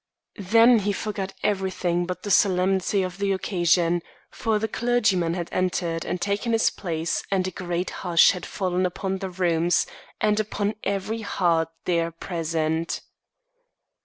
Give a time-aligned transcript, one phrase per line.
[0.39, 6.05] Then he forgot everything but the solemnity of the occasion, for the clergyman had entered
[6.05, 9.85] and taken his place, and a great hush had fallen upon the rooms
[10.19, 13.01] and upon every heart there present.